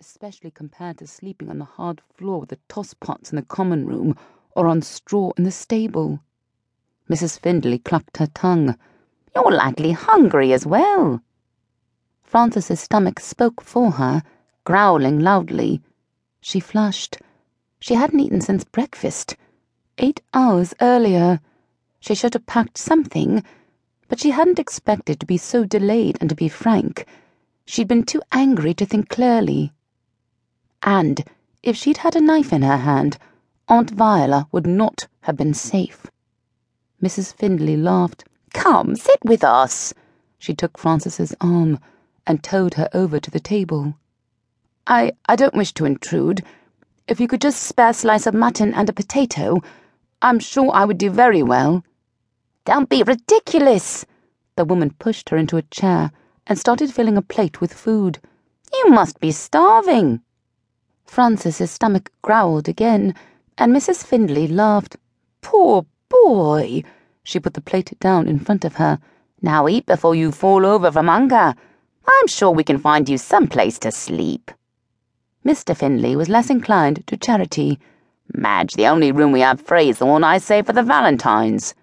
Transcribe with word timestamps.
especially 0.00 0.52
compared 0.52 0.96
to 0.96 1.06
sleeping 1.08 1.50
on 1.50 1.58
the 1.58 1.64
hard 1.64 2.00
floor 2.14 2.38
with 2.38 2.50
the 2.50 2.58
tosspots 2.68 3.32
in 3.32 3.36
the 3.36 3.42
common 3.42 3.84
room 3.84 4.16
or 4.54 4.68
on 4.68 4.80
straw 4.80 5.32
in 5.36 5.42
the 5.42 5.50
stable. 5.50 6.20
Mrs. 7.10 7.40
Findlay 7.40 7.78
clucked 7.78 8.18
her 8.18 8.28
tongue. 8.28 8.76
You're 9.34 9.50
likely 9.50 9.90
hungry 9.90 10.52
as 10.52 10.64
well. 10.64 11.20
Frances's 12.22 12.78
stomach 12.78 13.18
spoke 13.18 13.60
for 13.60 13.92
her, 13.92 14.22
growling 14.62 15.18
loudly. 15.18 15.82
She 16.40 16.60
flushed. 16.60 17.18
She 17.80 17.94
hadn't 17.94 18.20
eaten 18.20 18.40
since 18.40 18.62
breakfast. 18.62 19.34
Eight 19.98 20.20
hours 20.32 20.74
earlier. 20.80 21.40
She 21.98 22.14
should 22.14 22.34
have 22.34 22.46
packed 22.46 22.78
something, 22.78 23.42
but 24.06 24.20
she 24.20 24.30
hadn't 24.30 24.60
expected 24.60 25.18
to 25.18 25.26
be 25.26 25.38
so 25.38 25.64
delayed 25.64 26.18
and 26.20 26.30
to 26.30 26.36
be 26.36 26.48
frank. 26.48 27.04
She'd 27.66 27.88
been 27.88 28.04
too 28.04 28.22
angry 28.30 28.74
to 28.74 28.86
think 28.86 29.08
clearly. 29.08 29.72
And 30.90 31.22
if 31.62 31.76
she'd 31.76 31.98
had 31.98 32.16
a 32.16 32.20
knife 32.20 32.50
in 32.50 32.62
her 32.62 32.78
hand, 32.78 33.18
Aunt 33.68 33.90
Viola 33.90 34.48
would 34.52 34.66
not 34.66 35.06
have 35.20 35.36
been 35.36 35.52
safe. 35.52 36.06
Mrs. 37.02 37.34
Findlay 37.34 37.76
laughed. 37.76 38.24
Come, 38.54 38.96
sit 38.96 39.18
with 39.22 39.44
us. 39.44 39.92
She 40.38 40.54
took 40.54 40.78
Frances's 40.78 41.34
arm 41.42 41.78
and 42.26 42.42
towed 42.42 42.72
her 42.74 42.88
over 42.94 43.20
to 43.20 43.30
the 43.30 43.38
table. 43.38 43.96
I 44.86 45.12
I 45.28 45.36
don't 45.36 45.54
wish 45.54 45.74
to 45.74 45.84
intrude. 45.84 46.42
If 47.06 47.20
you 47.20 47.28
could 47.28 47.42
just 47.42 47.64
spare 47.64 47.90
a 47.90 47.92
slice 47.92 48.26
of 48.26 48.32
mutton 48.32 48.72
and 48.72 48.88
a 48.88 48.94
potato, 48.94 49.60
I'm 50.22 50.38
sure 50.38 50.70
I 50.72 50.86
would 50.86 50.96
do 50.96 51.10
very 51.10 51.42
well. 51.42 51.84
Don't 52.64 52.88
be 52.88 53.02
ridiculous. 53.02 54.06
The 54.56 54.64
woman 54.64 54.94
pushed 54.98 55.28
her 55.28 55.36
into 55.36 55.58
a 55.58 55.68
chair 55.70 56.12
and 56.46 56.58
started 56.58 56.94
filling 56.94 57.18
a 57.18 57.28
plate 57.34 57.60
with 57.60 57.74
food. 57.74 58.20
You 58.72 58.88
must 58.88 59.20
be 59.20 59.32
starving. 59.32 60.22
Frances's 61.08 61.70
stomach 61.70 62.10
growled 62.20 62.68
again, 62.68 63.14
and 63.56 63.74
Mrs. 63.74 64.04
Findlay 64.04 64.46
laughed. 64.46 64.96
Poor 65.40 65.86
boy! 66.08 66.84
She 67.24 67.40
put 67.40 67.54
the 67.54 67.62
plate 67.62 67.98
down 67.98 68.28
in 68.28 68.38
front 68.38 68.64
of 68.64 68.76
her. 68.76 68.98
Now 69.40 69.68
eat 69.68 69.86
before 69.86 70.14
you 70.14 70.30
fall 70.30 70.66
over 70.66 70.92
from 70.92 71.08
hunger. 71.08 71.54
I'm 72.06 72.26
sure 72.26 72.50
we 72.50 72.62
can 72.62 72.78
find 72.78 73.08
you 73.08 73.16
some 73.16 73.48
place 73.48 73.78
to 73.80 73.90
sleep. 73.90 74.50
Mr. 75.44 75.74
Findlay 75.74 76.14
was 76.14 76.28
less 76.28 76.50
inclined 76.50 77.06
to 77.06 77.16
charity. 77.16 77.78
Madge, 78.34 78.74
the 78.74 78.86
only 78.86 79.10
room 79.10 79.32
we 79.32 79.40
have 79.40 79.62
free 79.62 79.88
is 79.88 79.98
the 79.98 80.06
one 80.06 80.22
I 80.22 80.36
saved 80.38 80.66
for 80.66 80.74
the 80.74 80.82
Valentines. 80.82 81.74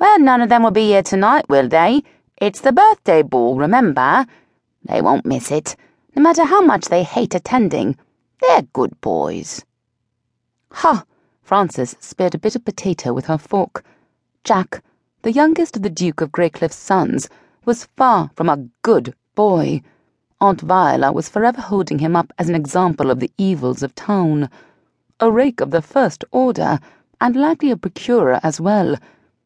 Well, 0.00 0.18
none 0.18 0.42
of 0.42 0.48
them 0.48 0.64
will 0.64 0.72
be 0.72 0.88
here 0.88 1.02
tonight, 1.02 1.48
will 1.48 1.68
they? 1.68 2.02
It's 2.38 2.60
the 2.60 2.72
birthday 2.72 3.22
ball, 3.22 3.56
remember? 3.56 4.26
They 4.84 5.00
won't 5.00 5.24
miss 5.24 5.52
it, 5.52 5.76
no 6.16 6.22
matter 6.22 6.44
how 6.44 6.60
much 6.60 6.86
they 6.86 7.04
hate 7.04 7.36
attending. 7.36 7.96
They're 8.42 8.62
good 8.62 9.00
boys. 9.00 9.64
Ha! 10.72 11.04
Frances 11.42 11.94
speared 12.00 12.34
a 12.34 12.38
bit 12.38 12.56
of 12.56 12.64
potato 12.64 13.12
with 13.12 13.26
her 13.26 13.38
fork. 13.38 13.84
Jack, 14.42 14.82
the 15.22 15.30
youngest 15.30 15.76
of 15.76 15.82
the 15.82 15.88
Duke 15.88 16.20
of 16.20 16.32
Greycliffe's 16.32 16.74
sons, 16.74 17.28
was 17.64 17.88
far 17.96 18.30
from 18.34 18.48
a 18.48 18.68
good 18.82 19.14
boy. 19.36 19.80
Aunt 20.40 20.60
Viola 20.60 21.12
was 21.12 21.28
forever 21.28 21.60
holding 21.60 22.00
him 22.00 22.16
up 22.16 22.32
as 22.36 22.48
an 22.48 22.56
example 22.56 23.12
of 23.12 23.20
the 23.20 23.30
evils 23.38 23.80
of 23.80 23.94
town. 23.94 24.50
A 25.20 25.30
rake 25.30 25.60
of 25.60 25.70
the 25.70 25.80
first 25.80 26.24
order, 26.32 26.80
and 27.20 27.36
likely 27.36 27.70
a 27.70 27.76
procurer 27.76 28.40
as 28.42 28.60
well. 28.60 28.96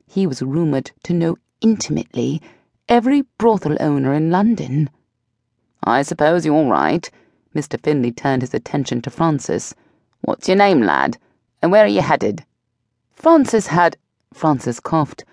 He 0.07 0.27
was 0.27 0.41
rumoured 0.41 0.91
to 1.03 1.13
know 1.13 1.37
intimately 1.61 2.41
every 2.89 3.23
brothel 3.37 3.77
owner 3.79 4.15
in 4.15 4.31
London. 4.31 4.89
I 5.85 6.01
suppose 6.01 6.47
you're 6.47 6.65
right. 6.65 7.11
Mr. 7.57 7.83
Findlay 7.83 8.13
turned 8.13 8.43
his 8.43 8.53
attention 8.53 9.01
to 9.01 9.09
Frances. 9.09 9.75
What's 10.21 10.47
your 10.47 10.59
name, 10.59 10.83
lad? 10.83 11.17
And 11.63 11.73
where 11.73 11.85
are 11.85 11.89
you 11.89 12.03
headed? 12.03 12.45
Frances 13.15 13.69
had. 13.69 13.97
Frances 14.35 14.79
coughed. 14.79 15.25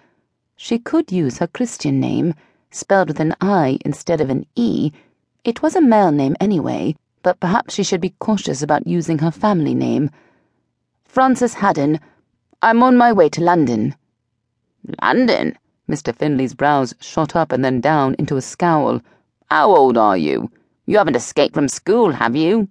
She 0.56 0.80
could 0.80 1.12
use 1.12 1.40
her 1.40 1.48
Christian 1.48 2.00
name, 2.00 2.34
spelled 2.72 3.10
with 3.10 3.20
an 3.20 3.36
I 3.42 3.78
instead 3.84 4.22
of 4.22 4.30
an 4.30 4.46
E. 4.56 4.94
It 5.44 5.62
was 5.62 5.76
a 5.76 5.82
male 5.82 6.14
name 6.14 6.38
anyway, 6.40 6.96
but 7.24 7.42
perhaps 7.42 7.74
she 7.74 7.84
should 7.84 8.00
be 8.00 8.16
cautious 8.20 8.62
about 8.62 8.88
using 8.88 9.20
her 9.20 9.32
family 9.32 9.76
name. 9.76 10.10
Francis 11.04 11.56
Haddon. 11.56 12.00
I'm 12.62 12.82
on 12.82 12.96
my 12.96 13.12
way 13.12 13.28
to 13.28 13.44
London. 13.44 13.96
London? 15.02 15.58
Mr. 15.90 16.16
Findlay's 16.16 16.54
brows 16.54 16.96
shot 17.02 17.36
up 17.36 17.52
and 17.52 17.66
then 17.66 17.82
down 17.82 18.16
into 18.18 18.38
a 18.38 18.42
scowl. 18.42 19.02
How 19.52 19.76
old 19.76 19.98
are 19.98 20.18
you? 20.18 20.50
You 20.86 20.98
haven't 20.98 21.16
escaped 21.16 21.54
from 21.54 21.68
school, 21.70 22.12
have 22.12 22.36
you? 22.36 22.68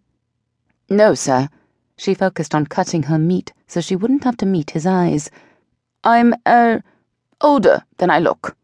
No, 0.91 1.15
sir. 1.15 1.49
She 1.97 2.15
focused 2.15 2.55
on 2.55 2.67
cutting 2.67 3.05
her 3.05 3.19
meat 3.19 3.53
so 3.67 3.81
she 3.81 3.97
wouldn't 3.97 4.25
have 4.25 4.37
to 4.39 4.47
meet 4.47 4.73
his 4.73 4.87
eyes. 4.87 5.31
I'm, 6.05 6.35
er, 6.47 6.83
older 7.41 7.85
than 7.97 8.11
I 8.11 8.19
look. 8.19 8.55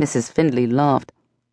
Mrs. 0.00 0.32
Findlay 0.32 0.66
laughed. 0.66 1.12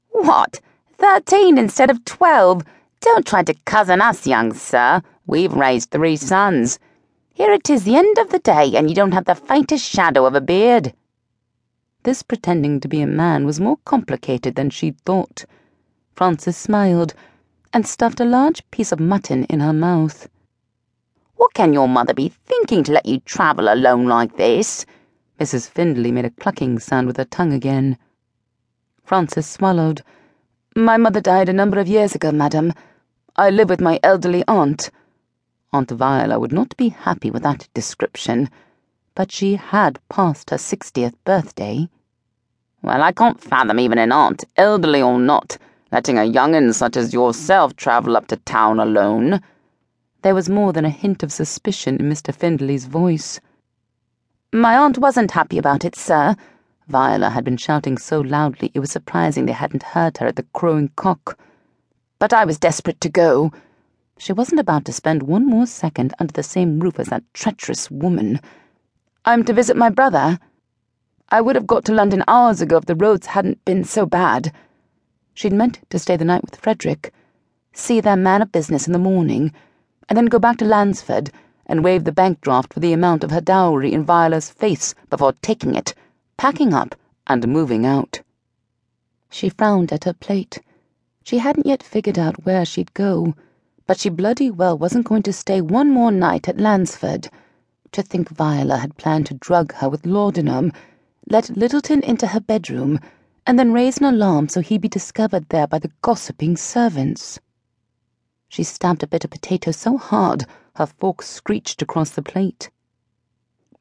What? 0.09 0.59
Thirteen 0.97 1.57
instead 1.57 1.91
of 1.91 2.03
twelve? 2.03 2.63
Don't 3.01 3.27
try 3.27 3.43
to 3.43 3.53
cousin 3.65 4.01
us, 4.01 4.25
young 4.25 4.53
sir. 4.53 5.03
We've 5.27 5.53
raised 5.53 5.91
three 5.91 6.15
sons. 6.15 6.79
Here 7.33 7.51
it 7.51 7.69
is 7.69 7.83
the 7.83 7.95
end 7.95 8.17
of 8.17 8.29
the 8.29 8.39
day, 8.39 8.75
and 8.75 8.89
you 8.89 8.95
don't 8.95 9.13
have 9.13 9.25
the 9.25 9.35
faintest 9.35 9.85
shadow 9.85 10.25
of 10.25 10.33
a 10.33 10.41
beard. 10.41 10.93
This 12.03 12.23
pretending 12.23 12.79
to 12.79 12.87
be 12.87 13.01
a 13.01 13.07
man 13.07 13.45
was 13.45 13.59
more 13.59 13.77
complicated 13.85 14.55
than 14.55 14.69
she'd 14.69 14.99
thought. 15.01 15.45
Frances 16.15 16.55
smiled 16.55 17.15
and 17.73 17.87
stuffed 17.87 18.19
a 18.19 18.25
large 18.25 18.61
piece 18.69 18.91
of 18.91 18.99
mutton 18.99 19.45
in 19.45 19.59
her 19.59 19.73
mouth. 19.73 20.27
What 21.37 21.55
can 21.55 21.73
your 21.73 21.87
mother 21.87 22.13
be 22.13 22.29
thinking 22.29 22.83
to 22.83 22.91
let 22.91 23.07
you 23.07 23.19
travel 23.21 23.67
alone 23.67 24.05
like 24.05 24.37
this? 24.37 24.85
Mrs. 25.39 25.67
Findlay 25.67 26.11
made 26.11 26.25
a 26.25 26.29
clucking 26.29 26.77
sound 26.77 27.07
with 27.07 27.17
her 27.17 27.25
tongue 27.25 27.51
again. 27.51 27.97
Frances 29.03 29.47
swallowed. 29.47 30.03
My 30.75 30.97
mother 30.97 31.19
died 31.19 31.49
a 31.49 31.53
number 31.53 31.79
of 31.79 31.87
years 31.87 32.13
ago, 32.13 32.31
madam. 32.31 32.73
I 33.35 33.49
live 33.49 33.69
with 33.69 33.81
my 33.81 33.99
elderly 34.03 34.43
aunt. 34.47 34.91
Aunt 35.71 35.89
Viola 35.89 36.39
would 36.39 36.53
not 36.53 36.77
be 36.77 36.89
happy 36.89 37.31
with 37.31 37.41
that 37.41 37.67
description, 37.73 38.51
but 39.15 39.31
she 39.31 39.55
had 39.55 39.99
passed 40.09 40.51
her 40.51 40.59
sixtieth 40.59 41.15
birthday. 41.23 41.89
Well, 42.83 43.01
I 43.01 43.11
can't 43.11 43.41
fathom 43.41 43.79
even 43.79 43.97
an 43.97 44.11
aunt, 44.11 44.43
elderly 44.55 45.01
or 45.01 45.17
not 45.17 45.57
letting 45.93 46.17
a 46.17 46.25
young'un 46.25 46.73
such 46.73 46.97
as 46.97 47.13
yourself 47.13 47.75
travel 47.75 48.17
up 48.17 48.25
to 48.25 48.35
town 48.35 48.79
alone. 48.79 49.39
There 50.23 50.33
was 50.33 50.49
more 50.49 50.73
than 50.73 50.85
a 50.85 50.89
hint 50.89 51.21
of 51.21 51.31
suspicion 51.31 51.97
in 51.97 52.09
Mr. 52.09 52.33
Findlay's 52.33 52.85
voice. 52.85 53.39
My 54.51 54.75
aunt 54.75 54.97
wasn't 54.97 55.29
happy 55.29 55.59
about 55.59 55.85
it, 55.85 55.95
sir. 55.95 56.35
Viola 56.87 57.29
had 57.29 57.43
been 57.43 57.57
shouting 57.57 57.99
so 57.99 58.21
loudly 58.21 58.71
it 58.73 58.79
was 58.79 58.89
surprising 58.89 59.45
they 59.45 59.51
hadn't 59.51 59.83
heard 59.83 60.17
her 60.17 60.25
at 60.25 60.35
the 60.35 60.47
crowing 60.51 60.89
cock. 60.95 61.37
But 62.17 62.33
I 62.33 62.43
was 62.43 62.57
desperate 62.57 62.99
to 63.01 63.09
go. 63.09 63.51
She 64.17 64.33
wasn't 64.33 64.61
about 64.61 64.85
to 64.85 64.93
spend 64.93 65.21
one 65.21 65.45
more 65.45 65.67
second 65.67 66.15
under 66.17 66.33
the 66.33 66.41
same 66.41 66.79
roof 66.79 66.99
as 66.99 67.09
that 67.09 67.31
treacherous 67.35 67.91
woman. 67.91 68.41
I'm 69.25 69.43
to 69.43 69.53
visit 69.53 69.77
my 69.77 69.91
brother. 69.91 70.39
I 71.29 71.41
would 71.41 71.55
have 71.55 71.67
got 71.67 71.85
to 71.85 71.93
London 71.93 72.23
hours 72.27 72.61
ago 72.61 72.77
if 72.77 72.85
the 72.85 72.95
roads 72.95 73.27
hadn't 73.27 73.63
been 73.63 73.83
so 73.83 74.07
bad. 74.07 74.51
She'd 75.33 75.53
meant 75.53 75.79
to 75.89 75.99
stay 75.99 76.15
the 76.15 76.25
night 76.25 76.43
with 76.43 76.55
Frederick, 76.57 77.13
see 77.73 77.99
their 77.99 78.15
man 78.15 78.41
of 78.41 78.51
business 78.51 78.85
in 78.85 78.93
the 78.93 78.99
morning, 78.99 79.51
and 80.07 80.15
then 80.15 80.27
go 80.27 80.37
back 80.37 80.57
to 80.57 80.65
Lansford 80.65 81.31
and 81.65 81.83
wave 81.83 82.03
the 82.03 82.11
bank 82.11 82.41
draft 82.41 82.73
for 82.73 82.79
the 82.79 82.93
amount 82.93 83.23
of 83.23 83.31
her 83.31 83.41
dowry 83.41 83.93
in 83.93 84.05
Viola's 84.05 84.49
face 84.49 84.93
before 85.09 85.33
taking 85.41 85.75
it, 85.75 85.93
packing 86.37 86.73
up, 86.73 86.93
and 87.25 87.47
moving 87.47 87.85
out. 87.85 88.21
She 89.29 89.49
frowned 89.49 89.91
at 89.91 90.03
her 90.03 90.13
plate. 90.13 90.61
She 91.23 91.39
hadn't 91.39 91.65
yet 91.65 91.81
figured 91.81 92.19
out 92.19 92.45
where 92.45 92.65
she'd 92.65 92.93
go, 92.93 93.33
but 93.87 93.97
she 93.97 94.09
bloody 94.09 94.51
well 94.51 94.77
wasn't 94.77 95.07
going 95.07 95.23
to 95.23 95.33
stay 95.33 95.61
one 95.61 95.89
more 95.89 96.11
night 96.11 96.47
at 96.47 96.59
Lansford. 96.59 97.29
To 97.93 98.03
think 98.03 98.29
Viola 98.29 98.77
had 98.77 98.97
planned 98.97 99.25
to 99.27 99.33
drug 99.33 99.73
her 99.75 99.89
with 99.89 100.05
laudanum, 100.05 100.71
let 101.27 101.57
Littleton 101.57 102.01
into 102.03 102.27
her 102.27 102.39
bedroom, 102.39 102.99
and 103.45 103.59
then 103.59 103.73
raise 103.73 103.97
an 103.97 104.05
alarm 104.05 104.47
so 104.47 104.61
he'd 104.61 104.81
be 104.81 104.87
discovered 104.87 105.49
there 105.49 105.67
by 105.67 105.79
the 105.79 105.91
gossiping 106.01 106.55
servants. 106.55 107.39
She 108.47 108.63
stabbed 108.63 109.03
a 109.03 109.07
bit 109.07 109.23
of 109.23 109.31
potato 109.31 109.71
so 109.71 109.97
hard 109.97 110.45
her 110.75 110.85
fork 110.85 111.21
screeched 111.21 111.81
across 111.81 112.11
the 112.11 112.23
plate. 112.23 112.69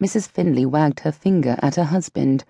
Mrs. 0.03 0.29
Findlay 0.29 0.67
wagged 0.67 1.01
her 1.01 1.13
finger 1.13 1.57
at 1.63 1.77
her 1.77 1.85
husband. 1.85 2.45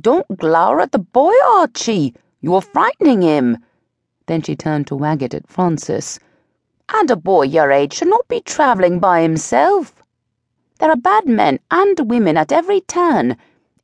Don't 0.00 0.38
glower 0.38 0.80
at 0.80 0.92
the 0.92 0.98
boy, 0.98 1.32
Archie. 1.44 2.14
You're 2.40 2.62
frightening 2.62 3.22
him. 3.22 3.58
Then 4.26 4.42
she 4.42 4.56
turned 4.56 4.86
to 4.88 4.96
wag 4.96 5.22
it 5.22 5.34
at 5.34 5.46
Frances. 5.46 6.18
And 6.88 7.10
a 7.10 7.16
boy 7.16 7.42
your 7.42 7.70
age 7.70 7.94
should 7.94 8.08
not 8.08 8.26
be 8.28 8.40
travelling 8.40 8.98
by 8.98 9.22
himself. 9.22 10.02
There 10.78 10.90
are 10.90 10.96
bad 10.96 11.26
men 11.26 11.60
and 11.70 12.10
women 12.10 12.36
at 12.36 12.50
every 12.50 12.80
turn 12.80 13.36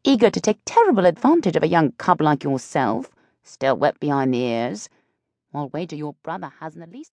eager 0.05 0.31
to 0.31 0.41
take 0.41 0.59
terrible 0.65 1.07
advantage 1.07 1.57
of 1.57 1.63
a 1.63 1.69
young 1.69 1.93
cub 1.93 2.21
like 2.21 2.45
yourself, 2.45 3.11
still 3.43 3.77
wet 3.77 4.01
behind 4.01 4.35
the 4.35 4.39
ears. 4.43 4.89
I'll 5.55 5.69
wager 5.71 5.97
your 5.97 6.15
brother 6.23 6.53
hasn't 6.61 6.83
at 6.83 6.93
least. 6.93 7.13